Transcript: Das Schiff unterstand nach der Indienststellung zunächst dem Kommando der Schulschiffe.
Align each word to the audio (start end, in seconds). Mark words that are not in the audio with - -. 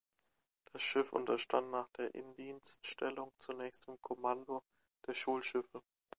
Das 0.73 0.81
Schiff 0.81 1.13
unterstand 1.13 1.69
nach 1.69 1.87
der 1.89 2.15
Indienststellung 2.15 3.31
zunächst 3.37 3.85
dem 3.85 4.01
Kommando 4.01 4.63
der 5.05 5.13
Schulschiffe. 5.13 5.83